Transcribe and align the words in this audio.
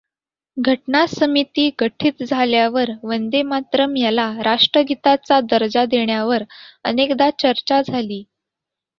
घटना 0.57 1.05
समिती 1.07 1.69
गठित 1.81 2.23
झाल्यावर 2.23 2.91
वंदेमातरम् 3.03 3.93
याला 3.97 4.25
राष्ट्रगीताचा 4.43 5.39
दर्जा 5.51 5.83
देण्यावर 5.85 6.43
अनेकदा 6.85 7.29
चर्चा 7.39 7.81
झाली. 7.83 8.23